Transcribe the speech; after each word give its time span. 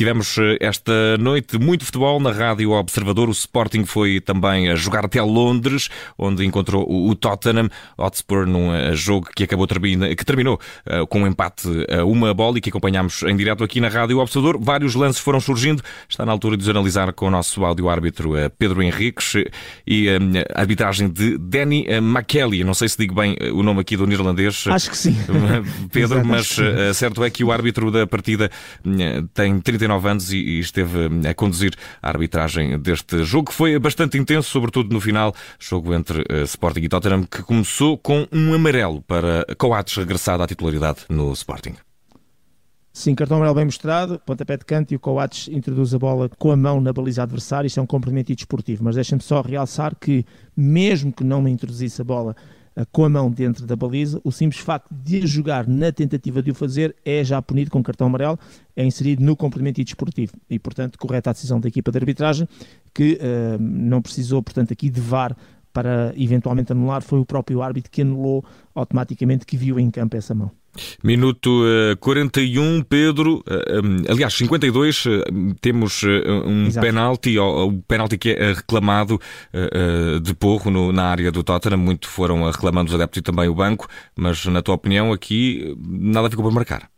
tivemos 0.00 0.38
eh, 0.38 0.56
esta 0.62 1.18
noite 1.18 1.58
muito 1.58 1.84
futebol 1.84 2.18
na 2.20 2.32
Rádio 2.32 2.70
Observador. 2.70 3.28
O 3.28 3.32
Sporting 3.32 3.84
foi 3.84 4.18
também 4.18 4.70
a 4.70 4.74
jogar 4.74 5.04
até 5.04 5.20
Londres, 5.20 5.90
onde 6.16 6.42
encontrou 6.42 6.90
o 6.90 7.14
Tottenham 7.14 7.68
Hotspur 7.98 8.46
num 8.46 8.74
eh, 8.74 8.94
jogo 8.94 9.28
que 9.36 9.44
acabou 9.44 9.66
que 9.66 10.24
terminou 10.24 10.58
uh, 10.86 11.06
com 11.06 11.20
um 11.20 11.26
empate 11.26 11.68
a 11.90 12.02
uma 12.04 12.32
bola 12.32 12.56
e 12.56 12.60
que 12.62 12.70
acompanhámos 12.70 13.22
em 13.24 13.36
direto 13.36 13.62
aqui 13.62 13.78
na 13.78 13.88
Rádio 13.88 14.18
Observador. 14.18 14.58
Vários 14.58 14.94
lances 14.94 15.20
foram 15.20 15.38
surgindo. 15.38 15.82
Está 16.08 16.24
na 16.24 16.32
altura 16.32 16.56
de 16.56 16.62
os 16.62 16.68
analisar 16.70 17.12
com 17.12 17.26
o 17.26 17.30
nosso 17.30 17.62
áudio-árbitro 17.62 18.32
Pedro 18.58 18.82
Henriques 18.82 19.34
e 19.86 20.08
a 20.08 20.60
arbitragem 20.60 21.10
de 21.10 21.36
Danny 21.36 21.86
McKelly. 21.88 22.64
Não 22.64 22.74
sei 22.74 22.88
se 22.88 22.96
digo 22.96 23.14
bem 23.14 23.36
o 23.52 23.62
nome 23.62 23.80
aqui 23.80 23.98
do 23.98 24.06
neerlandês. 24.06 24.64
Acho 24.66 24.90
que 24.90 24.96
sim. 24.96 25.14
Pedro, 25.92 26.24
mas 26.24 26.56
certo 26.94 27.22
é 27.22 27.30
que 27.30 27.44
o 27.44 27.52
árbitro 27.52 27.90
da 27.90 28.06
partida 28.06 28.50
tem 29.34 29.60
39 29.60 29.89
anos 29.96 30.32
e 30.32 30.58
esteve 30.58 31.08
a 31.28 31.34
conduzir 31.34 31.74
a 32.02 32.08
arbitragem 32.08 32.78
deste 32.78 33.24
jogo, 33.24 33.50
que 33.50 33.54
foi 33.54 33.78
bastante 33.78 34.18
intenso, 34.18 34.50
sobretudo 34.50 34.92
no 34.92 35.00
final, 35.00 35.34
jogo 35.58 35.94
entre 35.94 36.20
uh, 36.20 36.44
Sporting 36.44 36.82
e 36.82 36.88
Tottenham, 36.88 37.24
que 37.24 37.42
começou 37.42 37.96
com 37.96 38.26
um 38.32 38.54
amarelo 38.54 39.02
para 39.02 39.46
Coates 39.56 39.96
regressado 39.96 40.42
à 40.42 40.46
titularidade 40.46 41.00
no 41.08 41.32
Sporting. 41.32 41.74
Sim, 42.92 43.14
cartão 43.14 43.36
amarelo 43.36 43.54
bem 43.54 43.64
mostrado, 43.64 44.20
pontapé 44.26 44.56
de 44.56 44.64
canto 44.64 44.92
e 44.92 44.96
o 44.96 45.00
Coates 45.00 45.48
introduz 45.48 45.94
a 45.94 45.98
bola 45.98 46.28
com 46.28 46.50
a 46.50 46.56
mão 46.56 46.80
na 46.80 46.92
baliza 46.92 47.22
adversária. 47.22 47.66
Isto 47.66 47.78
é 47.78 47.82
um 47.82 47.86
comprometimento 47.86 48.34
desportivo, 48.34 48.82
mas 48.82 48.96
deixem-me 48.96 49.22
só 49.22 49.40
realçar 49.40 49.94
que, 49.94 50.24
mesmo 50.56 51.12
que 51.12 51.22
não 51.22 51.40
me 51.40 51.50
introduzisse 51.50 52.00
a 52.02 52.04
bola 52.04 52.34
com 52.86 53.04
a 53.04 53.08
mão 53.08 53.30
dentro 53.30 53.66
da 53.66 53.76
baliza, 53.76 54.20
o 54.24 54.30
simples 54.30 54.60
facto 54.60 54.88
de 54.90 55.26
jogar 55.26 55.66
na 55.66 55.90
tentativa 55.92 56.42
de 56.42 56.50
o 56.50 56.54
fazer 56.54 56.94
é 57.04 57.22
já 57.24 57.40
punido 57.40 57.70
com 57.70 57.82
cartão 57.82 58.06
amarelo, 58.06 58.38
é 58.76 58.84
inserido 58.84 59.24
no 59.24 59.36
complemento 59.36 59.82
desportivo 59.82 60.32
e, 60.48 60.58
portanto, 60.58 60.98
correta 60.98 61.30
a 61.30 61.32
decisão 61.32 61.60
da 61.60 61.68
equipa 61.68 61.90
de 61.90 61.98
arbitragem 61.98 62.48
que 62.94 63.14
uh, 63.14 63.60
não 63.60 64.00
precisou, 64.00 64.42
portanto, 64.42 64.72
aqui 64.72 64.88
de 64.90 65.00
VAR 65.00 65.36
para 65.72 66.12
eventualmente 66.16 66.72
anular, 66.72 67.02
foi 67.02 67.20
o 67.20 67.24
próprio 67.24 67.62
árbitro 67.62 67.90
que 67.90 68.02
anulou 68.02 68.44
automaticamente 68.74 69.46
que 69.46 69.56
viu 69.56 69.78
em 69.78 69.90
campo 69.90 70.16
essa 70.16 70.34
mão. 70.34 70.50
Minuto 71.02 71.64
uh, 71.64 71.96
41, 71.98 72.82
Pedro. 72.82 73.38
Uh, 73.38 73.84
um, 73.84 74.12
aliás, 74.12 74.34
52, 74.34 75.06
uh, 75.06 75.10
temos 75.60 76.02
um 76.04 76.66
Exato. 76.66 76.86
penalti, 76.86 77.38
o 77.38 77.72
penalti 77.86 78.16
que 78.16 78.30
é 78.30 78.52
reclamado 78.52 79.20
de 80.22 80.34
porro 80.34 80.92
na 80.92 81.04
área 81.04 81.30
do 81.32 81.42
Tottenham. 81.42 81.78
Muito 81.78 82.08
foram 82.08 82.48
reclamando 82.50 82.88
os 82.88 82.94
adeptos 82.94 83.18
e 83.18 83.22
também 83.22 83.48
o 83.48 83.54
banco, 83.54 83.88
mas 84.16 84.44
na 84.46 84.62
tua 84.62 84.74
opinião, 84.74 85.12
aqui 85.12 85.76
nada 85.78 86.30
ficou 86.30 86.44
para 86.44 86.54
marcar. 86.54 86.90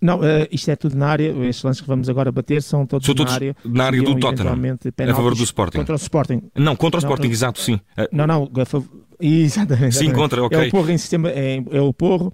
Não, 0.00 0.18
isto 0.50 0.68
é 0.70 0.74
tudo 0.74 0.96
na 0.96 1.06
área. 1.06 1.28
Estes 1.46 1.62
lances 1.62 1.80
que 1.80 1.86
vamos 1.86 2.08
agora 2.08 2.32
bater 2.32 2.60
são 2.60 2.84
todos, 2.84 3.06
são 3.06 3.14
todos 3.14 3.32
na 3.32 3.36
área. 3.36 3.56
Na 3.64 3.84
área 3.84 4.02
do 4.02 4.18
Tottenham. 4.18 4.78
A 5.08 5.14
favor 5.14 5.34
do 5.34 5.44
Sporting. 5.44 5.78
Contra 5.78 5.94
o 5.94 5.96
Sporting. 5.96 6.42
Não, 6.56 6.74
contra 6.74 6.98
o 6.98 7.02
Sporting, 7.02 7.28
não, 7.28 7.32
exato, 7.32 7.60
sim. 7.60 7.80
Não, 8.10 8.26
não, 8.26 8.50
a 8.60 8.64
favor 8.64 8.88
Exatamente. 9.22 9.96
Sim, 9.96 10.12
contra, 10.12 10.42
ok. 10.42 10.58
É 10.58 10.66
o 10.66 10.70
porro 10.70 10.90
em 10.90 10.98
sistema, 10.98 11.30
é, 11.30 11.62
é 11.70 11.80
o 11.80 11.92
porro. 11.92 12.32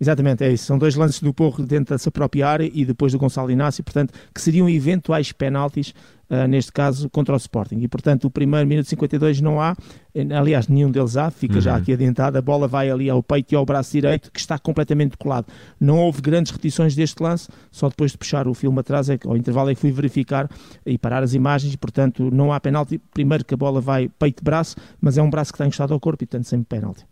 Exatamente, 0.00 0.42
é 0.42 0.50
isso. 0.50 0.64
São 0.64 0.78
dois 0.78 0.94
lances 0.94 1.20
do 1.20 1.34
Porro 1.34 1.62
dentro 1.64 1.94
da 1.94 1.98
sua 1.98 2.10
própria 2.10 2.48
área 2.48 2.70
e 2.72 2.86
depois 2.86 3.12
do 3.12 3.18
Gonçalo 3.18 3.50
Inácio, 3.50 3.84
portanto, 3.84 4.14
que 4.34 4.40
seriam 4.40 4.66
eventuais 4.66 5.30
penaltis, 5.30 5.92
uh, 6.30 6.48
neste 6.48 6.72
caso, 6.72 7.10
contra 7.10 7.34
o 7.34 7.36
Sporting. 7.36 7.80
E, 7.80 7.86
portanto, 7.86 8.24
o 8.24 8.30
primeiro 8.30 8.66
minuto 8.66 8.88
52 8.88 9.42
não 9.42 9.60
há, 9.60 9.76
aliás, 10.34 10.68
nenhum 10.68 10.90
deles 10.90 11.18
há, 11.18 11.30
fica 11.30 11.56
uhum. 11.56 11.60
já 11.60 11.76
aqui 11.76 11.92
adiantado, 11.92 12.38
a 12.38 12.40
bola 12.40 12.66
vai 12.66 12.90
ali 12.90 13.10
ao 13.10 13.22
peito 13.22 13.52
e 13.52 13.56
ao 13.56 13.66
braço 13.66 13.92
direito, 13.92 14.32
que 14.32 14.40
está 14.40 14.58
completamente 14.58 15.18
colado. 15.18 15.48
Não 15.78 15.98
houve 15.98 16.22
grandes 16.22 16.50
repetições 16.50 16.94
deste 16.94 17.22
lance, 17.22 17.50
só 17.70 17.90
depois 17.90 18.12
de 18.12 18.16
puxar 18.16 18.48
o 18.48 18.54
filme 18.54 18.80
atrás, 18.80 19.10
é 19.10 19.18
ao 19.26 19.36
intervalo 19.36 19.68
é 19.68 19.74
que 19.74 19.80
fui 19.82 19.92
verificar 19.92 20.48
e 20.86 20.96
parar 20.96 21.22
as 21.22 21.34
imagens, 21.34 21.74
e, 21.74 21.76
portanto, 21.76 22.30
não 22.32 22.54
há 22.54 22.58
penalti. 22.58 22.98
Primeiro 23.12 23.44
que 23.44 23.52
a 23.52 23.56
bola 23.56 23.82
vai 23.82 24.08
peito-braço, 24.08 24.76
mas 24.98 25.18
é 25.18 25.22
um 25.22 25.28
braço 25.28 25.52
que 25.52 25.56
está 25.56 25.66
encostado 25.66 25.92
ao 25.92 26.00
corpo 26.00 26.24
e, 26.24 26.26
portanto, 26.26 26.46
sem 26.46 26.62
penalti. 26.62 27.04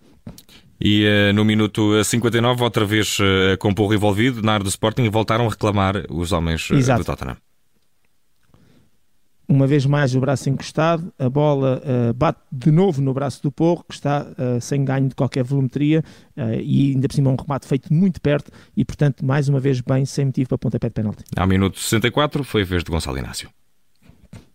E 0.81 1.05
uh, 1.05 1.33
no 1.33 1.45
minuto 1.45 2.03
59, 2.05 2.63
outra 2.63 2.85
vez 2.85 3.19
uh, 3.19 3.59
com 3.59 3.75
porro 3.75 3.95
envolvido 3.95 4.43
na 4.43 4.55
área 4.55 4.65
do 4.65 4.69
Sporting, 4.69 5.09
voltaram 5.09 5.47
a 5.47 5.51
reclamar 5.51 6.05
os 6.09 6.31
homens 6.33 6.71
uh, 6.71 6.97
do 6.97 7.05
Tottenham. 7.05 7.37
Uma 9.49 9.67
vez 9.67 9.87
mais 9.87 10.15
o 10.15 10.21
braço 10.21 10.51
encostado, 10.51 11.11
a 11.19 11.27
bola 11.31 11.81
bate 12.15 12.39
de 12.53 12.71
novo 12.71 13.01
no 13.01 13.15
braço 13.15 13.43
do 13.43 13.51
Porro, 13.51 13.83
que 13.89 13.95
está 13.95 14.27
sem 14.61 14.85
ganho 14.85 15.09
de 15.09 15.15
qualquer 15.15 15.43
volumetria 15.43 16.05
e 16.63 16.93
ainda 16.93 17.09
por 17.09 17.15
cima 17.15 17.31
um 17.31 17.35
remate 17.35 17.67
feito 17.67 17.91
muito 17.91 18.21
perto 18.21 18.51
e, 18.77 18.85
portanto, 18.85 19.25
mais 19.25 19.49
uma 19.49 19.59
vez 19.59 19.81
bem, 19.81 20.05
sem 20.05 20.27
motivo 20.27 20.51
para 20.51 20.59
pontapé 20.59 20.89
de 20.89 20.93
penalti. 20.93 21.25
Ao 21.35 21.47
minuto 21.47 21.79
64 21.79 22.45
foi 22.45 22.61
a 22.61 22.65
vez 22.67 22.85
de 22.85 22.91
Gonçalo 22.91 23.17
Inácio. 23.17 23.49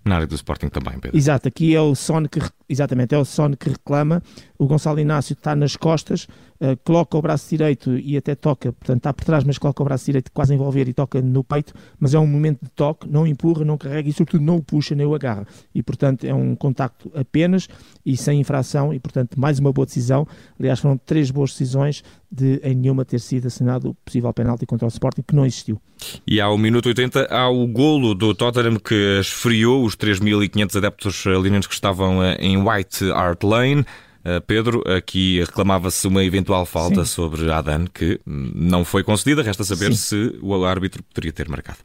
Na 0.06 0.16
área 0.16 0.28
do 0.28 0.36
Sporting 0.36 0.68
também, 0.68 1.00
Pedro. 1.00 1.18
Exato, 1.18 1.47
aqui 1.47 1.74
é 1.74 1.80
o 1.80 1.96
Son 1.96 2.25
que, 2.28 2.41
exatamente, 2.68 3.16
é 3.16 3.18
o 3.18 3.24
Son 3.24 3.56
que 3.56 3.69
reclama. 3.69 4.22
O 4.58 4.68
Gonçalo 4.68 5.00
Inácio 5.00 5.34
está 5.34 5.56
nas 5.56 5.75
costas, 5.78 6.28
uh, 6.63 6.78
coloca 6.84 7.18
o 7.18 7.22
braço 7.22 7.50
direito 7.50 7.97
e 7.97 8.16
até 8.16 8.34
toca, 8.34 8.72
portanto 8.72 8.97
está 8.97 9.13
por 9.13 9.25
trás, 9.25 9.44
mas 9.44 9.57
coloca 9.57 9.81
o 9.81 9.85
braço 9.85 10.06
direito 10.06 10.31
quase 10.31 10.53
a 10.53 10.56
envolver 10.56 10.88
e 10.88 10.94
toca 10.94 11.22
no 11.22 11.44
peito, 11.44 11.74
mas 12.00 12.13
é 12.13 12.19
um 12.19 12.25
momento 12.25 12.63
de 12.63 12.69
toque, 12.72 13.07
não 13.09 13.28
empurra, 13.28 13.66
não 13.66 13.78
carrega 13.78 14.09
e 14.09 14.13
sobretudo 14.13 14.44
não 14.44 14.57
o 14.57 14.63
puxa 14.63 14.96
nem 14.96 15.06
o 15.06 15.13
agarra. 15.13 15.46
E 15.75 15.84
portanto 15.84 16.24
é 16.24 16.34
um 16.34 16.56
contacto 16.56 17.12
apenas 17.13 17.68
e 18.06 18.16
sem 18.16 18.40
infração 18.40 18.94
e 18.94 19.00
portanto 19.00 19.40
mais 19.40 19.59
uma 19.59 19.72
boa 19.72 19.85
decisão. 19.85 20.28
Aliás, 20.59 20.79
foram 20.79 20.97
três 20.97 21.29
boas 21.29 21.51
decisões 21.51 22.03
de 22.31 22.59
em 22.63 22.75
nenhuma 22.75 23.06
ter 23.06 23.19
sido 23.19 23.47
assinado 23.47 23.90
o 23.90 23.94
possível 23.94 24.34
penalti 24.34 24.66
contra 24.66 24.88
o 24.88 24.90
Sporting, 24.90 25.22
que 25.22 25.35
não 25.35 25.45
existiu. 25.45 25.80
E 26.25 26.41
ao 26.41 26.57
minuto 26.57 26.88
80 26.88 27.28
há 27.30 27.50
o 27.50 27.68
golo 27.68 28.16
do 28.16 28.34
Tottenham 28.34 28.78
que 28.78 29.19
esfriou 29.19 29.85
os 29.85 29.95
3.500 29.95 30.78
adeptos 30.78 31.25
linenses 31.25 31.68
que 31.68 31.74
estavam 31.74 32.24
eh, 32.24 32.35
em 32.40 32.57
White 32.57 33.12
Hart 33.12 33.44
Lane. 33.44 33.85
Eh, 34.26 34.40
Pedro, 34.40 34.84
aqui 34.90 35.40
reclamava-se 35.42 36.08
uma 36.08 36.24
eventual 36.24 36.66
falta 36.66 37.04
Sim. 37.04 37.12
sobre 37.12 37.52
Adan 37.52 37.86
que 37.88 38.20
não 38.26 38.86
foi 38.86 39.04
concedida. 39.04 39.44
Resta 39.44 39.64
saber 39.64 39.94
Sim. 39.94 40.32
se 40.32 40.40
o 40.42 40.64
árbitro 40.66 41.04
poderia 41.04 41.34
ter 41.34 41.50
marcado. 41.50 41.80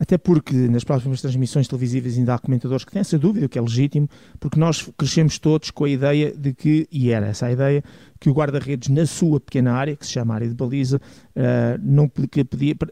Até 0.00 0.16
porque 0.16 0.54
nas 0.54 0.82
próximas 0.82 1.20
transmissões 1.20 1.68
televisivas 1.68 2.16
ainda 2.16 2.34
há 2.34 2.38
comentadores 2.38 2.86
que 2.86 2.90
têm 2.90 3.00
essa 3.00 3.18
dúvida, 3.18 3.44
o 3.44 3.48
que 3.50 3.58
é 3.58 3.60
legítimo, 3.60 4.08
porque 4.40 4.58
nós 4.58 4.90
crescemos 4.96 5.38
todos 5.38 5.70
com 5.70 5.84
a 5.84 5.90
ideia 5.90 6.32
de 6.34 6.54
que, 6.54 6.88
e 6.90 7.10
era 7.10 7.26
essa 7.26 7.44
a 7.44 7.52
ideia, 7.52 7.84
que 8.18 8.30
o 8.30 8.32
guarda-redes 8.32 8.88
na 8.88 9.04
sua 9.04 9.38
pequena 9.38 9.74
área, 9.74 9.94
que 9.94 10.06
se 10.06 10.12
chama 10.12 10.34
área 10.34 10.48
de 10.48 10.54
baliza, 10.54 10.96
uh, 10.96 11.78
não 11.82 12.08
podia, 12.08 12.46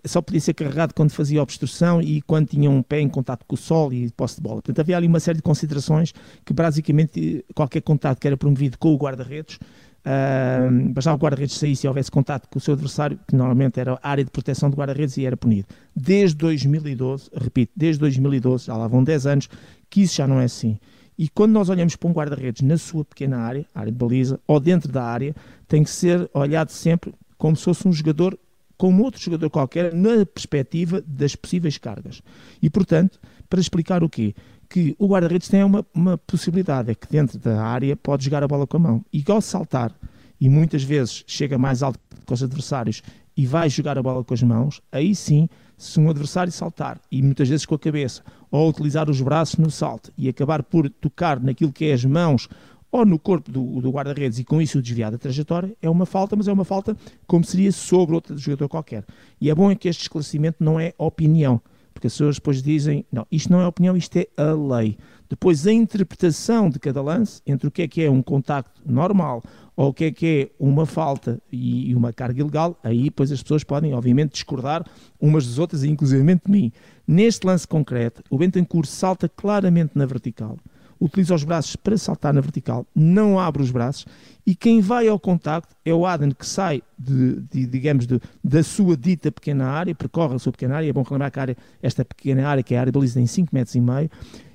só 0.04 0.20
podia 0.20 0.40
ser 0.40 0.52
carregado 0.52 0.92
quando 0.94 1.10
fazia 1.10 1.42
obstrução 1.42 2.02
e 2.02 2.20
quando 2.20 2.48
tinha 2.48 2.70
um 2.70 2.82
pé 2.82 3.00
em 3.00 3.08
contato 3.08 3.42
com 3.46 3.54
o 3.54 3.58
sol 3.58 3.90
e 3.90 4.10
posse 4.10 4.36
de 4.36 4.42
bola. 4.42 4.56
Portanto, 4.56 4.80
havia 4.80 4.96
ali 4.98 5.06
uma 5.06 5.20
série 5.20 5.36
de 5.36 5.42
considerações 5.42 6.12
que 6.44 6.52
basicamente 6.52 7.42
qualquer 7.54 7.80
contato 7.80 8.20
que 8.20 8.26
era 8.26 8.36
promovido 8.36 8.78
com 8.78 8.92
o 8.92 8.98
guarda-redes 8.98 9.58
Uh, 10.06 10.92
bastava 10.92 11.16
o 11.16 11.20
guarda-redes 11.20 11.56
saísse 11.56 11.86
e 11.86 11.88
houvesse 11.88 12.10
contato 12.10 12.48
com 12.48 12.58
o 12.58 12.60
seu 12.60 12.74
adversário, 12.74 13.18
que 13.26 13.36
normalmente 13.36 13.78
era 13.78 13.98
a 14.02 14.10
área 14.10 14.24
de 14.24 14.30
proteção 14.30 14.70
do 14.70 14.76
guarda-redes 14.76 15.16
e 15.16 15.26
era 15.26 15.36
punido. 15.36 15.68
Desde 15.94 16.36
2012, 16.36 17.30
repito, 17.34 17.72
desde 17.76 18.00
2012, 18.00 18.66
já 18.66 18.76
lá 18.76 18.86
vão 18.86 19.04
10 19.04 19.26
anos, 19.26 19.48
que 19.90 20.02
isso 20.02 20.16
já 20.16 20.26
não 20.26 20.40
é 20.40 20.44
assim. 20.44 20.78
E 21.18 21.28
quando 21.28 21.52
nós 21.52 21.68
olhamos 21.68 21.96
para 21.96 22.08
um 22.08 22.12
guarda-redes 22.12 22.62
na 22.62 22.78
sua 22.78 23.04
pequena 23.04 23.38
área, 23.38 23.66
área 23.74 23.90
de 23.90 23.98
baliza, 23.98 24.40
ou 24.46 24.60
dentro 24.60 24.90
da 24.90 25.02
área, 25.02 25.34
tem 25.66 25.82
que 25.82 25.90
ser 25.90 26.30
olhado 26.32 26.70
sempre 26.70 27.12
como 27.36 27.56
se 27.56 27.64
fosse 27.64 27.88
um 27.88 27.92
jogador, 27.92 28.38
como 28.76 29.02
outro 29.02 29.20
jogador 29.20 29.50
qualquer, 29.50 29.92
na 29.92 30.24
perspectiva 30.24 31.02
das 31.04 31.34
possíveis 31.34 31.76
cargas. 31.76 32.22
E, 32.62 32.70
portanto, 32.70 33.18
para 33.50 33.60
explicar 33.60 34.04
o 34.04 34.08
quê? 34.08 34.32
Que 34.68 34.94
o 34.98 35.06
guarda-redes 35.06 35.48
tem 35.48 35.64
uma, 35.64 35.84
uma 35.94 36.18
possibilidade, 36.18 36.90
é 36.90 36.94
que 36.94 37.08
dentro 37.08 37.38
da 37.38 37.62
área 37.62 37.96
pode 37.96 38.24
jogar 38.24 38.42
a 38.42 38.48
bola 38.48 38.66
com 38.66 38.76
a 38.76 38.80
mão. 38.80 39.04
E 39.12 39.24
ao 39.28 39.40
saltar, 39.40 39.94
e 40.40 40.48
muitas 40.48 40.82
vezes 40.82 41.24
chega 41.26 41.56
mais 41.56 41.82
alto 41.82 41.98
que 42.26 42.32
os 42.32 42.42
adversários 42.42 43.02
e 43.36 43.46
vai 43.46 43.70
jogar 43.70 43.96
a 43.96 44.02
bola 44.02 44.22
com 44.22 44.34
as 44.34 44.42
mãos, 44.42 44.82
aí 44.90 45.14
sim, 45.14 45.48
se 45.76 45.98
um 46.00 46.10
adversário 46.10 46.52
saltar, 46.52 47.00
e 47.10 47.22
muitas 47.22 47.48
vezes 47.48 47.64
com 47.64 47.74
a 47.74 47.78
cabeça, 47.78 48.22
ou 48.50 48.68
utilizar 48.68 49.08
os 49.08 49.20
braços 49.20 49.56
no 49.58 49.70
salto 49.70 50.12
e 50.18 50.28
acabar 50.28 50.62
por 50.62 50.90
tocar 50.90 51.40
naquilo 51.40 51.72
que 51.72 51.86
é 51.86 51.92
as 51.92 52.04
mãos 52.04 52.48
ou 52.90 53.04
no 53.06 53.18
corpo 53.18 53.50
do, 53.50 53.80
do 53.80 53.90
guarda-redes 53.90 54.38
e 54.38 54.44
com 54.44 54.60
isso 54.60 54.82
desviar 54.82 55.10
da 55.10 55.18
trajetória, 55.18 55.76
é 55.80 55.88
uma 55.88 56.06
falta, 56.06 56.34
mas 56.34 56.48
é 56.48 56.52
uma 56.52 56.64
falta 56.64 56.96
como 57.26 57.44
seria 57.44 57.70
sobre 57.70 58.14
outro 58.14 58.36
jogador 58.36 58.68
qualquer. 58.68 59.04
E 59.40 59.50
é 59.50 59.54
bom 59.54 59.70
é 59.70 59.74
que 59.74 59.88
este 59.88 60.02
esclarecimento 60.02 60.64
não 60.64 60.80
é 60.80 60.94
opinião 60.98 61.60
porque 61.98 62.06
as 62.06 62.12
pessoas 62.12 62.36
depois 62.36 62.62
dizem, 62.62 63.04
não, 63.10 63.26
isto 63.28 63.50
não 63.50 63.60
é 63.60 63.66
opinião, 63.66 63.96
isto 63.96 64.16
é 64.16 64.28
a 64.36 64.52
lei. 64.52 64.96
Depois 65.28 65.66
a 65.66 65.72
interpretação 65.72 66.70
de 66.70 66.78
cada 66.78 67.02
lance, 67.02 67.42
entre 67.44 67.66
o 67.66 67.72
que 67.72 67.82
é 67.82 67.88
que 67.88 68.04
é 68.04 68.08
um 68.08 68.22
contacto 68.22 68.80
normal 68.86 69.42
ou 69.74 69.88
o 69.88 69.92
que 69.92 70.04
é 70.04 70.12
que 70.12 70.26
é 70.26 70.64
uma 70.64 70.86
falta 70.86 71.42
e 71.50 71.92
uma 71.96 72.12
carga 72.12 72.40
ilegal, 72.40 72.78
aí 72.84 73.04
depois 73.04 73.32
as 73.32 73.42
pessoas 73.42 73.64
podem, 73.64 73.94
obviamente, 73.94 74.30
discordar 74.30 74.86
umas 75.20 75.44
das 75.44 75.58
outras, 75.58 75.82
inclusive 75.82 76.22
de 76.22 76.40
mim. 76.48 76.72
Neste 77.04 77.44
lance 77.44 77.66
concreto, 77.66 78.22
o 78.30 78.38
Bentancourt 78.38 78.86
salta 78.86 79.28
claramente 79.28 79.90
na 79.96 80.06
vertical. 80.06 80.56
Utiliza 81.00 81.34
os 81.34 81.44
braços 81.44 81.76
para 81.76 81.96
saltar 81.96 82.32
na 82.32 82.40
vertical, 82.40 82.86
não 82.94 83.38
abre 83.38 83.62
os 83.62 83.70
braços 83.70 84.06
e 84.46 84.54
quem 84.54 84.80
vai 84.80 85.06
ao 85.08 85.18
contacto 85.18 85.74
é 85.84 85.92
o 85.92 86.06
Aden 86.06 86.30
que 86.30 86.46
sai, 86.46 86.82
de, 86.98 87.40
de 87.42 87.66
digamos, 87.66 88.06
de, 88.06 88.20
da 88.42 88.62
sua 88.62 88.96
dita 88.96 89.30
pequena 89.30 89.66
área, 89.66 89.94
percorre 89.94 90.34
a 90.34 90.38
sua 90.38 90.52
pequena 90.52 90.76
área, 90.76 90.88
é 90.88 90.92
bom 90.92 91.02
relembrar 91.02 91.30
que 91.30 91.40
área, 91.40 91.56
esta 91.82 92.04
pequena 92.04 92.48
área, 92.48 92.62
que 92.62 92.74
é 92.74 92.78
a 92.78 92.80
área 92.80 92.92
baliza 92.92 93.20
em 93.20 93.26
5 93.26 93.54
metros 93.54 93.74
e 93.74 93.80
meio, 93.80 94.10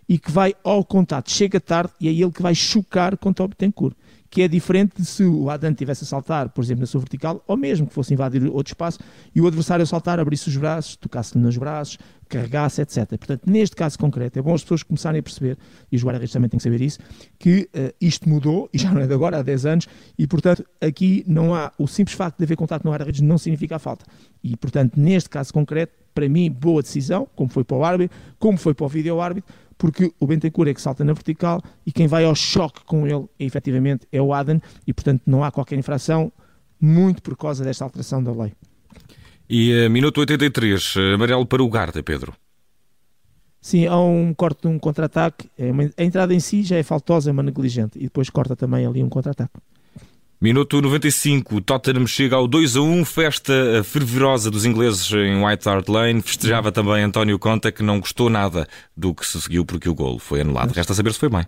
e 0.07 0.18
que 0.18 0.31
vai 0.31 0.56
ao 0.63 0.84
contato, 0.84 1.31
chega 1.31 1.60
tarde 1.60 1.94
e 2.00 2.07
é 2.07 2.12
ele 2.12 2.31
que 2.31 2.42
vai 2.42 2.56
chocar 2.56 3.18
contra 3.18 3.45
o 3.45 3.48
Betancourt 3.48 3.95
que 4.33 4.41
é 4.41 4.47
diferente 4.47 4.94
de 4.97 5.06
se 5.06 5.24
o 5.24 5.47
Adam 5.47 5.75
tivesse 5.75 6.03
a 6.06 6.07
saltar, 6.07 6.50
por 6.50 6.63
exemplo, 6.63 6.81
na 6.81 6.88
sua 6.88 7.00
vertical, 7.00 7.44
ou 7.45 7.56
mesmo 7.56 7.85
que 7.85 7.94
fosse 7.94 8.15
invadir 8.15 8.44
outro 8.47 8.71
espaço 8.71 8.97
e 9.35 9.39
o 9.39 9.45
adversário 9.45 9.83
a 9.83 9.85
saltar 9.85 10.19
abrisse 10.19 10.50
os 10.50 10.57
braços, 10.57 10.95
tocasse-lhe 10.95 11.39
nos 11.39 11.56
braços, 11.56 12.00
carregasse, 12.27 12.81
etc. 12.81 13.09
Portanto, 13.09 13.44
neste 13.45 13.75
caso 13.75 14.00
concreto, 14.00 14.39
é 14.39 14.41
bom 14.41 14.56
as 14.56 14.63
pessoas 14.63 14.81
começarem 14.81 15.19
a 15.19 15.24
perceber, 15.24 15.56
e 15.91 15.95
os 15.95 16.03
guarda-redes 16.03 16.33
também 16.33 16.50
têm 16.50 16.57
que 16.57 16.63
saber 16.63 16.81
isso, 16.81 16.97
que 17.38 17.69
uh, 17.75 17.94
isto 18.01 18.27
mudou, 18.27 18.68
e 18.74 18.80
já 18.80 18.91
não 18.91 19.01
é 19.01 19.06
de 19.06 19.13
agora, 19.13 19.38
há 19.38 19.44
10 19.44 19.68
anos, 19.68 19.88
e 20.18 20.25
portanto 20.25 20.65
aqui 20.81 21.24
não 21.27 21.53
há, 21.53 21.71
o 21.77 21.88
simples 21.88 22.18
facto 22.18 22.39
de 22.39 22.44
haver 22.44 22.57
contato 22.57 22.83
no 22.85 22.89
guarda-redes 22.89 23.21
não 23.21 23.38
significa 23.38 23.75
a 23.75 23.80
falta. 23.80 24.03
E 24.44 24.57
portanto, 24.57 25.00
neste 25.00 25.30
caso 25.30 25.53
concreto, 25.53 25.94
para 26.13 26.27
mim, 26.27 26.50
boa 26.51 26.81
decisão, 26.81 27.27
como 27.35 27.50
foi 27.50 27.63
para 27.63 27.77
o 27.77 27.83
árbitro, 27.83 28.18
como 28.39 28.57
foi 28.57 28.74
para 28.74 28.85
o 28.85 28.89
vídeo-árbitro, 28.89 29.53
porque 29.78 30.12
o 30.20 30.28
Bentancur 30.28 30.68
é 30.68 30.74
que 30.74 30.81
salta 30.81 31.04
na 31.04 31.14
vertical 31.14 31.62
e 31.86 31.92
quem 31.92 32.08
vai 32.08 32.25
ao 32.25 32.36
choque 32.36 32.84
com 32.86 33.06
ele, 33.08 33.25
é, 33.40 33.46
efetivamente, 33.46 34.08
é 34.12 34.22
o 34.22 34.34
Aden 34.34 34.62
e, 34.86 34.94
portanto, 34.94 35.22
não 35.25 35.44
há 35.44 35.52
qualquer 35.52 35.78
infração, 35.78 36.31
muito 36.80 37.22
por 37.22 37.38
causa 37.38 37.64
desta 37.64 37.84
alteração 37.84 38.24
da 38.24 38.31
lei. 38.31 38.54
E 39.50 39.86
uh, 39.86 39.90
minuto 39.90 40.20
83, 40.20 40.96
eh, 40.98 41.14
amarelo 41.14 41.46
para 41.46 41.62
o 41.62 41.70
Garda, 41.70 42.02
Pedro. 42.02 42.34
Sim, 43.62 43.88
há 43.88 43.98
um 43.98 44.34
corte 44.34 44.64
de 44.64 44.68
um 44.68 44.78
contra-ataque. 44.78 45.50
É 45.58 45.70
a 45.98 46.04
entrada 46.04 46.34
em 46.34 46.40
si 46.40 46.64
já 46.64 46.76
é 46.76 46.84
faltosa, 46.84 47.31
mas 47.31 47.46
negligente. 47.46 47.98
E 47.98 48.04
depois 48.04 48.30
corta 48.30 48.56
também 48.56 48.86
ali 48.86 49.02
um 49.02 49.08
contra-ataque. 49.08 49.54
Minuto 50.44 50.81
95, 50.81 51.62
Tottenham 51.62 52.06
chega 52.06 52.36
ao 52.36 52.50
2 52.50 52.75
a 52.75 52.81
1, 52.81 53.06
festa 53.06 53.81
fervorosa 53.86 54.51
dos 54.51 54.66
ingleses 54.66 55.10
em 55.13 55.42
White 55.42 55.69
Hart 55.69 55.88
Lane. 55.88 56.22
Festejava 56.22 56.69
também 56.69 57.01
António 57.01 57.40
Conta, 57.40 57.72
que 57.72 57.81
não 57.81 57.98
gostou 57.98 58.30
nada 58.30 58.68
do 58.94 59.16
que 59.16 59.25
se 59.25 59.40
seguiu 59.40 59.63
porque 59.63 59.88
o 59.88 59.95
golo 59.95 60.19
foi 60.19 60.42
anulado. 60.42 60.74
Resta 60.74 60.94
saber 60.94 61.13
se 61.13 61.19
foi 61.19 61.30
bem. 61.30 61.45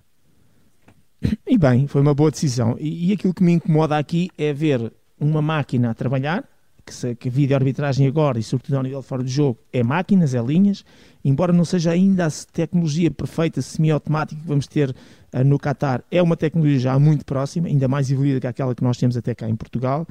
E 1.46 1.58
bem, 1.58 1.88
foi 1.88 2.00
uma 2.00 2.14
boa 2.14 2.32
decisão. 2.32 2.78
E, 2.80 3.10
e 3.10 3.12
aquilo 3.12 3.34
que 3.34 3.44
me 3.44 3.52
incomoda 3.52 3.98
aqui 3.98 4.30
é 4.38 4.54
ver 4.54 4.94
uma 5.20 5.42
máquina 5.42 5.92
a 5.92 5.94
trabalhar 5.94 6.46
que, 6.86 6.94
se, 6.94 7.16
que 7.16 7.30
a 7.30 8.08
agora, 8.08 8.38
e 8.38 8.44
sobretudo 8.44 8.76
ao 8.76 8.84
nível 8.84 9.02
fora 9.02 9.24
do 9.24 9.30
jogo, 9.30 9.58
é 9.74 9.84
máquinas, 9.84 10.36
é 10.36 10.42
linhas, 10.42 10.86
embora 11.24 11.52
não 11.52 11.66
seja 11.66 11.92
ainda 11.92 12.28
a 12.28 12.30
tecnologia 12.52 13.10
perfeita, 13.10 13.62
semi-automática 13.62 14.40
que 14.40 14.48
vamos 14.48 14.68
ter 14.68 14.92
uh, 14.92 15.44
no 15.44 15.58
Qatar, 15.58 16.04
é 16.12 16.22
uma 16.22 16.38
tecnologia 16.38 16.80
já 16.80 17.00
muito 17.00 17.26
próxima, 17.26 17.68
ainda 17.68 17.88
mais 17.88 18.12
evoluída 18.12 18.40
que 18.40 18.48
aquela 18.48 18.76
que 18.76 18.84
nós 18.84 18.98
temos 18.98 19.18
até 19.18 19.34
cá 19.34 19.50
em 19.50 19.56
Portugal, 19.56 20.06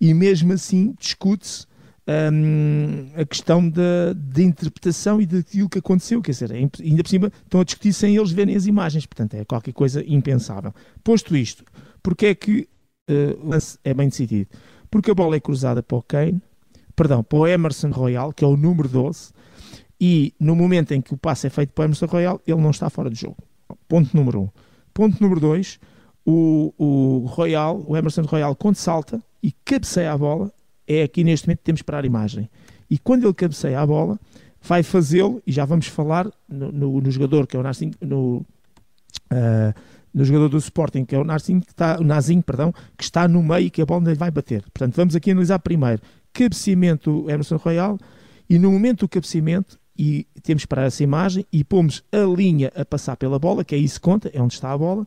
e 0.00 0.14
mesmo 0.14 0.52
assim 0.52 0.94
discute-se 0.98 1.66
um, 2.06 3.06
a 3.16 3.24
questão 3.24 3.68
da, 3.68 4.12
da 4.14 4.42
interpretação 4.42 5.20
e 5.20 5.26
daquilo 5.26 5.68
que 5.68 5.78
aconteceu, 5.78 6.20
quer 6.20 6.32
dizer, 6.32 6.50
é, 6.50 6.56
ainda 6.56 7.02
por 7.02 7.08
cima 7.08 7.32
estão 7.42 7.60
a 7.60 7.64
discutir 7.64 7.92
sem 7.92 8.16
eles 8.16 8.30
verem 8.30 8.56
as 8.56 8.66
imagens, 8.66 9.06
portanto 9.06 9.34
é 9.34 9.44
qualquer 9.44 9.72
coisa 9.72 10.04
impensável. 10.06 10.74
Posto 11.02 11.36
isto, 11.36 11.64
porque 12.02 12.26
é 12.26 12.34
que 12.34 12.68
uh, 13.10 13.44
o 13.46 13.50
lance 13.50 13.78
é 13.84 13.94
bem 13.94 14.08
decidido? 14.08 14.50
Porque 14.94 15.10
a 15.10 15.14
bola 15.14 15.34
é 15.34 15.40
cruzada 15.40 15.82
para 15.82 15.96
o 15.96 16.02
Kane, 16.02 16.40
perdão, 16.94 17.24
para 17.24 17.36
o 17.36 17.44
Emerson 17.48 17.90
Royal, 17.90 18.32
que 18.32 18.44
é 18.44 18.46
o 18.46 18.56
número 18.56 18.88
12, 18.88 19.32
e 20.00 20.32
no 20.38 20.54
momento 20.54 20.94
em 20.94 21.00
que 21.00 21.12
o 21.12 21.16
passe 21.16 21.48
é 21.48 21.50
feito 21.50 21.72
para 21.72 21.82
o 21.82 21.86
Emerson 21.86 22.06
Royal, 22.06 22.40
ele 22.46 22.60
não 22.60 22.70
está 22.70 22.88
fora 22.88 23.10
de 23.10 23.20
jogo. 23.20 23.36
Ponto 23.88 24.16
número 24.16 24.38
1. 24.38 24.42
Um. 24.44 24.48
Ponto 24.94 25.20
número 25.20 25.40
2, 25.40 25.80
o, 26.24 26.72
o 26.78 27.26
Royal, 27.26 27.84
o 27.84 27.96
Emerson 27.96 28.22
Royal, 28.22 28.54
quando 28.54 28.76
salta 28.76 29.20
e 29.42 29.50
cabeceia 29.64 30.12
a 30.12 30.16
bola, 30.16 30.52
é 30.86 31.02
aqui 31.02 31.24
neste 31.24 31.48
momento 31.48 31.58
que 31.58 31.64
temos 31.64 31.82
para 31.82 31.98
a 31.98 32.06
imagem. 32.06 32.48
E 32.88 32.96
quando 32.96 33.24
ele 33.24 33.34
cabeceia 33.34 33.80
a 33.80 33.84
bola, 33.84 34.16
vai 34.62 34.84
fazê-lo, 34.84 35.42
e 35.44 35.50
já 35.50 35.64
vamos 35.64 35.88
falar 35.88 36.30
no, 36.48 36.70
no, 36.70 37.00
no 37.00 37.10
jogador 37.10 37.48
que 37.48 37.56
é 37.56 37.58
o 37.58 37.64
Nassim, 37.64 37.90
no, 38.00 38.46
uh, 39.32 39.74
no 40.14 40.24
jogador 40.24 40.48
do 40.48 40.58
Sporting, 40.58 41.04
que 41.04 41.14
é 41.14 41.18
o 41.18 41.24
Nazinho, 41.24 41.60
que 41.60 41.72
está, 41.72 41.98
o 41.98 42.04
Nazinho, 42.04 42.42
perdão, 42.42 42.72
que 42.96 43.02
está 43.02 43.26
no 43.26 43.42
meio 43.42 43.66
e 43.66 43.70
que 43.70 43.82
a 43.82 43.86
bola 43.86 44.08
lhe 44.10 44.14
vai 44.14 44.30
bater. 44.30 44.62
Portanto, 44.62 44.94
vamos 44.94 45.16
aqui 45.16 45.32
analisar 45.32 45.58
primeiro 45.58 46.00
cabeceamento 46.32 47.28
Emerson 47.28 47.56
Royal 47.56 47.98
e 48.48 48.58
no 48.58 48.70
momento 48.70 49.00
do 49.00 49.08
cabeceamento, 49.08 49.78
e 49.96 50.26
temos 50.42 50.66
para 50.66 50.84
essa 50.84 51.02
imagem, 51.02 51.46
e 51.52 51.62
pomos 51.62 52.02
a 52.12 52.18
linha 52.18 52.70
a 52.74 52.84
passar 52.84 53.16
pela 53.16 53.38
bola, 53.38 53.64
que 53.64 53.74
é 53.74 53.78
isso 53.78 53.94
que 53.94 54.04
conta, 54.04 54.30
é 54.34 54.42
onde 54.42 54.54
está 54.54 54.72
a 54.72 54.76
bola, 54.76 55.06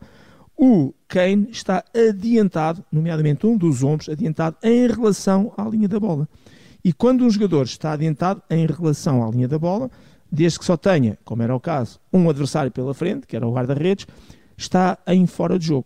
o 0.57 0.94
Kane 1.07 1.50
está 1.51 1.83
adiantado, 1.94 2.83
nomeadamente 2.92 3.45
um 3.45 3.56
dos 3.57 3.83
ombros, 3.83 4.10
adiantado 4.10 4.57
em 4.63 4.88
relação 4.88 5.53
à 5.56 5.63
linha 5.65 5.88
da 5.88 6.00
bola. 6.00 6.27
E 6.83 6.92
quando 6.92 7.25
um 7.25 7.30
jogador 7.30 7.63
está 7.63 7.92
adiantado 7.92 8.42
em 8.50 8.65
relação 8.65 9.24
à 9.24 9.30
linha 9.30 9.48
da 9.48 9.60
bola, 9.60 9.92
desde 10.31 10.57
que 10.57 10.65
só 10.65 10.75
tenha, 10.75 11.18
como 11.24 11.44
era 11.44 11.56
o 11.56 11.60
caso, 11.60 12.00
um 12.12 12.30
adversário 12.30 12.71
pela 12.71 12.94
frente, 12.94 13.27
que 13.27 13.36
era 13.36 13.45
o 13.48 13.53
guarda-redes, 13.53 14.07
está 14.57 14.98
em 15.07 15.25
fora 15.27 15.57
de 15.59 15.68
jogo. 15.68 15.86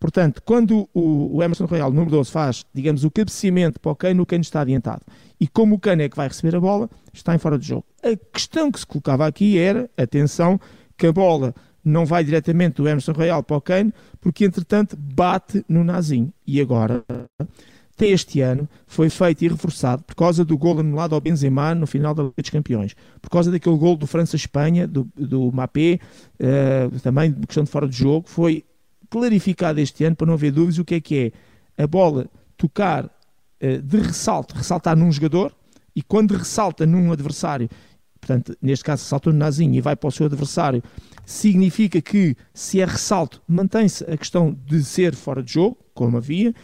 Portanto, 0.00 0.42
quando 0.42 0.88
o, 0.94 1.42
Emerson 1.42 1.66
Royal, 1.66 1.90
número 1.90 2.10
12, 2.10 2.30
faz, 2.30 2.64
digamos, 2.72 3.04
o 3.04 3.10
cabeceamento 3.10 3.78
para 3.78 3.92
o 3.92 3.94
Kane, 3.96 4.20
o 4.20 4.26
Kane 4.26 4.40
está 4.40 4.62
adiantado. 4.62 5.02
E 5.38 5.46
como 5.46 5.74
o 5.74 5.78
Kane 5.78 6.04
é 6.04 6.08
que 6.08 6.16
vai 6.16 6.26
receber 6.26 6.56
a 6.56 6.60
bola, 6.60 6.88
está 7.12 7.34
em 7.34 7.38
fora 7.38 7.58
de 7.58 7.68
jogo. 7.68 7.84
A 8.02 8.16
questão 8.32 8.72
que 8.72 8.80
se 8.80 8.86
colocava 8.86 9.26
aqui 9.26 9.58
era, 9.58 9.90
atenção, 9.98 10.58
que 10.96 11.06
a 11.06 11.12
bola 11.12 11.54
não 11.84 12.06
vai 12.06 12.24
diretamente 12.24 12.76
do 12.76 12.88
Emerson 12.88 13.12
Royal 13.12 13.42
para 13.42 13.56
o 13.56 13.60
Kane, 13.60 13.92
porque 14.20 14.46
entretanto 14.46 14.96
bate 14.96 15.62
no 15.68 15.84
Nazinho. 15.84 16.32
E 16.46 16.62
agora, 16.62 17.04
até 18.00 18.08
este 18.08 18.40
ano, 18.40 18.66
foi 18.86 19.10
feito 19.10 19.44
e 19.44 19.48
reforçado 19.48 20.02
por 20.02 20.14
causa 20.14 20.42
do 20.42 20.56
gol 20.56 20.80
anulado 20.80 21.14
ao 21.14 21.20
Benzema 21.20 21.74
no 21.74 21.86
final 21.86 22.14
da 22.14 22.22
Liga 22.22 22.34
dos 22.38 22.48
Campeões, 22.48 22.96
por 23.20 23.28
causa 23.28 23.50
daquele 23.50 23.76
gol 23.76 23.94
do 23.94 24.06
França-Espanha, 24.06 24.88
do, 24.88 25.06
do 25.14 25.52
Mapé, 25.52 26.00
uh, 26.40 26.98
também 27.00 27.30
questão 27.34 27.62
de 27.62 27.70
fora 27.70 27.86
de 27.86 27.94
jogo, 27.94 28.26
foi 28.26 28.64
clarificado 29.10 29.80
este 29.80 30.02
ano, 30.04 30.16
para 30.16 30.26
não 30.26 30.32
haver 30.32 30.50
dúvidas, 30.50 30.78
o 30.78 30.84
que 30.84 30.94
é 30.94 31.00
que 31.00 31.32
é. 31.76 31.82
A 31.82 31.86
bola 31.86 32.26
tocar 32.56 33.04
uh, 33.04 33.82
de 33.82 33.98
ressalto, 33.98 34.54
ressaltar 34.54 34.96
num 34.96 35.12
jogador, 35.12 35.54
e 35.94 36.02
quando 36.02 36.32
ressalta 36.32 36.86
num 36.86 37.12
adversário, 37.12 37.68
portanto, 38.18 38.56
neste 38.62 38.82
caso 38.82 39.02
ressaltou 39.02 39.30
no 39.30 39.38
Nazinho 39.38 39.74
e 39.74 39.80
vai 39.82 39.94
para 39.94 40.08
o 40.08 40.12
seu 40.12 40.24
adversário, 40.24 40.82
significa 41.26 42.00
que 42.00 42.34
se 42.54 42.80
é 42.80 42.86
ressalto, 42.86 43.42
mantém-se 43.46 44.04
a 44.04 44.16
questão 44.16 44.56
de 44.64 44.82
ser 44.82 45.14
fora 45.14 45.42
de 45.42 45.52
jogo, 45.52 45.76
como 45.92 46.16
havia, 46.16 46.54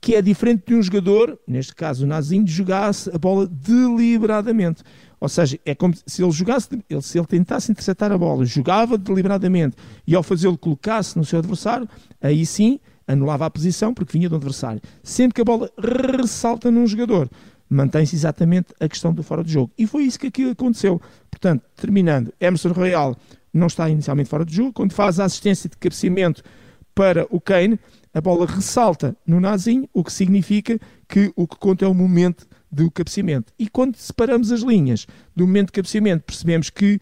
que 0.00 0.14
é 0.14 0.22
diferente 0.22 0.64
de 0.66 0.74
um 0.74 0.82
jogador, 0.82 1.38
neste 1.46 1.74
caso 1.74 2.04
o 2.04 2.06
Nazinho, 2.06 2.46
jogasse 2.46 3.10
a 3.12 3.18
bola 3.18 3.46
deliberadamente. 3.46 4.82
Ou 5.18 5.28
seja, 5.28 5.58
é 5.64 5.74
como 5.74 5.94
se 6.06 6.22
ele 6.22 6.30
jogasse, 6.30 6.68
se 7.00 7.18
ele 7.18 7.26
tentasse 7.26 7.72
interceptar 7.72 8.12
a 8.12 8.18
bola, 8.18 8.44
jogava 8.44 8.98
deliberadamente 8.98 9.76
e 10.06 10.14
ao 10.14 10.22
fazê-lo 10.22 10.58
colocasse 10.58 11.16
no 11.16 11.24
seu 11.24 11.38
adversário, 11.38 11.88
aí 12.20 12.44
sim 12.44 12.78
anulava 13.08 13.46
a 13.46 13.50
posição 13.50 13.94
porque 13.94 14.12
vinha 14.12 14.28
do 14.28 14.36
adversário. 14.36 14.80
Sempre 15.02 15.34
que 15.34 15.40
a 15.40 15.44
bola 15.44 15.70
ressalta 15.78 16.70
num 16.70 16.86
jogador, 16.86 17.30
mantém-se 17.68 18.14
exatamente 18.14 18.74
a 18.78 18.88
questão 18.88 19.12
do 19.12 19.22
fora 19.22 19.42
de 19.42 19.52
jogo. 19.52 19.72
E 19.78 19.86
foi 19.86 20.04
isso 20.04 20.18
que 20.18 20.26
aqui 20.26 20.50
aconteceu. 20.50 21.00
Portanto, 21.30 21.64
terminando, 21.74 22.32
Emerson 22.40 22.72
Royal 22.72 23.16
não 23.52 23.68
está 23.68 23.88
inicialmente 23.88 24.28
fora 24.28 24.44
de 24.44 24.54
jogo, 24.54 24.72
quando 24.72 24.92
faz 24.92 25.18
a 25.18 25.24
assistência 25.24 25.68
de 25.68 25.76
cabeceamento 25.76 26.42
para 26.94 27.26
o 27.30 27.40
Kane, 27.40 27.78
a 28.16 28.20
bola 28.22 28.46
ressalta 28.46 29.14
no 29.26 29.38
nazinho, 29.38 29.86
o 29.92 30.02
que 30.02 30.10
significa 30.10 30.80
que 31.06 31.30
o 31.36 31.46
que 31.46 31.58
conta 31.58 31.84
é 31.84 31.88
o 31.88 31.92
momento 31.92 32.46
do 32.72 32.90
cabeceamento. 32.90 33.52
E 33.58 33.68
quando 33.68 33.94
separamos 33.96 34.50
as 34.50 34.60
linhas 34.62 35.06
do 35.36 35.46
momento 35.46 35.66
de 35.66 35.72
cabeceamento, 35.72 36.24
percebemos 36.24 36.70
que 36.70 36.98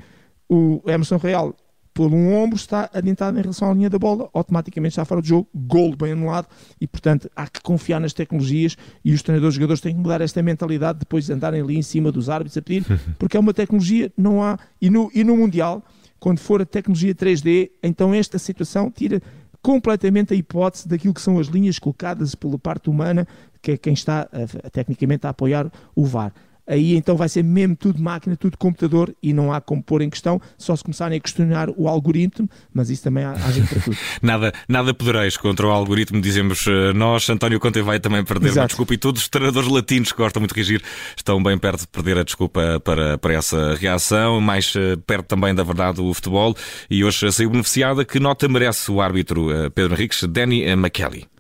o 0.49 0.83
Emerson 0.85 1.17
Real, 1.17 1.55
por 1.95 2.13
um 2.13 2.35
ombro, 2.35 2.57
está 2.57 2.91
adiantado 2.93 3.39
em 3.39 3.43
relação 3.43 3.71
à 3.71 3.75
linha 3.75 3.89
da 3.89 3.97
bola, 3.97 4.29
automaticamente 4.35 4.95
está 4.95 5.05
fora 5.05 5.21
do 5.21 5.29
jogo, 5.29 5.49
golo 5.55 5.97
bem 5.97 6.11
anulado, 6.11 6.49
e 6.81 6.87
portanto 6.89 7.31
há 7.37 7.47
que 7.47 7.63
confiar 7.63 8.01
nas 8.01 8.13
tecnologias 8.13 8.77
e 9.05 9.15
os 9.15 9.23
treinadores 9.23 9.55
jogadores 9.55 9.81
têm 9.81 9.95
que 9.95 10.01
mudar 10.01 10.21
esta 10.21 10.43
mentalidade 10.43 10.99
depois 10.99 11.27
de 11.27 11.33
andarem 11.33 11.61
ali 11.61 11.77
em 11.77 11.83
cima 11.83 12.11
dos 12.11 12.29
árbitros 12.29 12.57
a 12.59 12.63
pedir, 12.63 12.85
porque 13.21 13.37
é 13.37 13.41
uma 13.41 13.55
tecnologia, 13.55 14.13
não 14.17 14.43
há. 14.43 14.59
E 14.83 14.91
no, 14.91 15.13
e 15.15 15.23
no 15.23 15.37
Mundial, 15.37 15.81
quando 16.19 16.41
for 16.41 16.61
a 16.61 16.67
tecnologia 16.67 17.15
3D, 17.15 17.71
então 17.81 18.13
esta 18.13 18.37
situação 18.37 18.91
tira 18.91 19.23
completamente 19.65 20.35
a 20.35 20.37
hipótese 20.37 20.87
daquilo 20.87 21.15
que 21.15 21.23
são 21.23 21.39
as 21.39 21.47
linhas 21.47 21.79
colocadas 21.79 22.35
pela 22.35 22.59
parte 22.59 22.91
humana, 22.91 23.27
que 23.63 23.73
é 23.73 23.77
quem 23.79 23.95
está 23.95 24.29
a, 24.31 24.69
tecnicamente 24.69 25.27
a 25.27 25.31
apoiar 25.31 25.73
o 25.97 26.05
VAR. 26.05 26.35
Aí 26.67 26.97
então 26.97 27.17
vai 27.17 27.29
ser 27.29 27.43
mesmo 27.43 27.77
tudo 27.77 28.03
máquina, 28.03 28.37
tudo 28.37 28.57
computador 28.57 29.15
e 29.23 29.33
não 29.33 29.53
há 29.53 29.61
como 29.61 29.83
pôr 29.83 30.03
em 30.03 30.11
questão, 30.11 30.41
só 30.57 30.75
se 30.75 30.83
começarem 30.83 31.19
a 31.19 31.21
questionar 31.21 31.69
o 31.77 31.89
algoritmo, 31.89 32.49
mas 32.73 32.91
isso 32.91 33.03
também 33.03 33.25
há, 33.25 33.33
há 33.33 33.51
gente 33.51 33.69
para 33.69 33.81
tudo. 33.81 33.97
nada, 34.23 34.53
nada 34.69 34.95
podereis 34.95 35.37
contra 35.37 35.67
o 35.67 35.71
algoritmo, 35.71 36.21
dizemos 36.21 36.67
eh, 36.67 36.93
nós. 36.93 37.29
António 37.29 37.61
Conte 37.61 37.83
vai 37.83 38.01
também 38.01 38.25
perder 38.25 38.49
Exato. 38.49 38.61
uma 38.61 38.67
desculpa 38.67 38.95
e 38.95 38.99
todos 38.99 39.23
os 39.23 39.29
treinadores 39.29 39.69
latinos 39.69 40.13
que 40.13 40.19
gostam 40.19 40.41
muito 40.41 40.55
de 40.55 40.61
reagir 40.61 40.83
estão 41.17 41.43
bem 41.43 41.59
perto 41.59 41.81
de 41.81 41.89
perder 41.89 42.19
a 42.19 42.25
desculpa 42.25 42.81
para, 42.81 43.19
para 43.19 43.35
essa 43.35 43.75
reação, 43.75 44.41
mais 44.41 44.73
eh, 44.77 44.97
perto 45.07 45.27
também 45.27 45.55
da 45.55 45.63
verdade 45.63 45.97
do 45.97 46.13
futebol. 46.15 46.55
E 46.91 47.05
hoje 47.05 47.31
saiu 47.33 47.51
beneficiada. 47.51 48.05
Que 48.05 48.21
nota 48.21 48.49
merece 48.49 48.91
o 48.91 49.01
árbitro 49.01 49.51
eh, 49.51 49.71
Pedro 49.71 49.95
Henriques, 49.95 50.23
Danny 50.25 50.63
McKelly? 50.63 51.34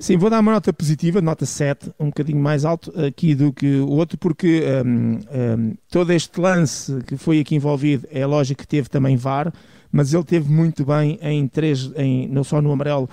Sim, 0.00 0.16
vou 0.16 0.30
dar 0.30 0.40
uma 0.40 0.52
nota 0.52 0.72
positiva, 0.72 1.20
nota 1.20 1.44
7, 1.44 1.92
um 2.00 2.06
bocadinho 2.06 2.40
mais 2.40 2.64
alto 2.64 2.90
aqui 2.98 3.34
do 3.34 3.52
que 3.52 3.80
o 3.80 3.90
outro, 3.90 4.16
porque 4.16 4.62
um, 4.82 5.18
um, 5.18 5.74
todo 5.90 6.10
este 6.10 6.40
lance 6.40 7.02
que 7.02 7.18
foi 7.18 7.38
aqui 7.38 7.54
envolvido 7.54 8.08
é 8.10 8.24
lógico 8.24 8.62
que 8.62 8.66
teve 8.66 8.88
também 8.88 9.18
VAR, 9.18 9.52
mas 9.92 10.14
ele 10.14 10.24
teve 10.24 10.50
muito 10.50 10.86
bem 10.86 11.18
em 11.20 11.46
três, 11.46 11.92
em, 11.96 12.26
não 12.28 12.42
só 12.42 12.62
no 12.62 12.72
amarelo 12.72 13.10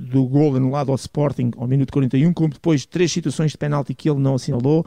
do 0.00 0.26
gol 0.26 0.56
anulado 0.56 0.90
ao 0.90 0.94
Sporting 0.96 1.50
ao 1.56 1.66
minuto 1.66 1.92
41, 1.92 2.32
como 2.32 2.52
depois 2.52 2.86
três 2.86 3.10
situações 3.12 3.52
de 3.52 3.58
penalti 3.58 3.94
que 3.94 4.08
ele 4.08 4.20
não 4.20 4.34
assinalou. 4.34 4.86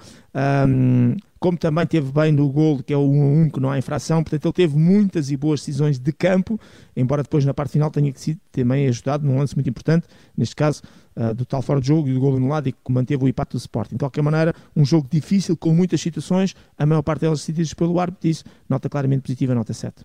Um, 0.68 1.16
como 1.40 1.58
também 1.58 1.86
teve 1.86 2.12
bem 2.12 2.32
no 2.32 2.50
gol, 2.50 2.82
que 2.82 2.92
é 2.92 2.98
o 2.98 3.08
1 3.08 3.22
a 3.22 3.26
1, 3.26 3.50
que 3.52 3.60
não 3.60 3.70
há 3.70 3.78
infração, 3.78 4.24
portanto 4.24 4.46
ele 4.46 4.54
teve 4.54 4.76
muitas 4.76 5.30
e 5.30 5.38
boas 5.38 5.60
decisões 5.60 6.00
de 6.00 6.12
campo, 6.12 6.60
embora 6.96 7.22
depois 7.22 7.46
na 7.46 7.54
parte 7.54 7.74
final 7.74 7.92
tenha 7.92 8.12
ser 8.16 8.38
também 8.52 8.88
ajudado 8.88 9.28
num 9.28 9.38
lance 9.38 9.54
muito 9.54 9.70
importante, 9.70 10.08
neste 10.36 10.56
caso 10.56 10.82
uh, 11.16 11.36
do 11.36 11.46
tal 11.46 11.62
fora 11.62 11.80
de 11.80 11.88
jogo 11.88 12.08
e 12.08 12.14
do 12.14 12.20
gol 12.20 12.38
anulado 12.38 12.68
e 12.70 12.72
que 12.72 12.92
manteve 12.92 13.24
o 13.26 13.28
impacto 13.28 13.52
do 13.52 13.60
Sporting. 13.60 13.96
De 13.96 14.00
qualquer 14.00 14.24
maneira, 14.24 14.56
um 14.76 14.84
jogo 14.84 15.08
difícil, 15.12 15.56
com 15.56 15.72
muitas 15.72 16.02
situações, 16.02 16.56
a 16.80 16.86
maior 16.86 17.04
parte 17.04 17.22
delas 17.22 17.40
decididas 17.40 17.74
pelo 17.76 18.00
árbitro, 18.00 18.28
disse 18.28 18.44
nota 18.68 18.90
claramente 18.90 19.22
positiva, 19.22 19.54
nota 19.54 19.72
7. 19.72 20.04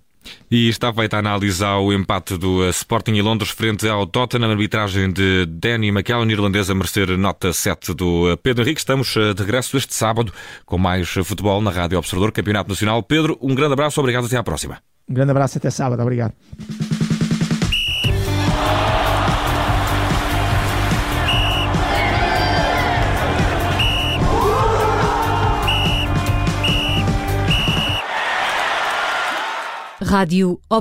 E 0.50 0.68
está 0.68 0.92
feita 0.92 1.16
a 1.16 1.18
analisar 1.20 1.78
o 1.78 1.92
empate 1.92 2.36
do 2.36 2.64
eh, 2.64 2.70
Sporting 2.70 3.12
e 3.12 3.22
Londres 3.22 3.50
frente 3.50 3.88
ao 3.88 4.06
Tottenham, 4.06 4.50
arbitragem 4.50 5.12
de 5.12 5.46
Danny 5.46 5.88
McCallum, 5.88 6.28
irlandesa, 6.28 6.74
merecer 6.74 7.16
nota 7.16 7.52
7 7.52 7.94
do 7.94 8.30
eh, 8.30 8.36
Pedro 8.36 8.64
Henrique. 8.64 8.80
Estamos 8.80 9.16
eh, 9.16 9.32
de 9.32 9.40
regresso 9.42 9.76
este 9.76 9.94
sábado 9.94 10.32
com 10.66 10.76
mais 10.76 11.08
futebol 11.08 11.60
na 11.60 11.70
Rádio 11.70 11.98
Observador, 11.98 12.32
Campeonato 12.32 12.68
Nacional. 12.68 13.02
Pedro, 13.02 13.38
um 13.40 13.54
grande 13.54 13.74
abraço, 13.74 14.00
obrigado, 14.00 14.26
até 14.26 14.36
à 14.36 14.42
próxima. 14.42 14.78
Um 15.08 15.14
grande 15.14 15.30
abraço, 15.30 15.58
até 15.58 15.70
sábado, 15.70 16.02
obrigado. 16.02 16.32
Rádio 30.10 30.58
Observador. 30.68 30.80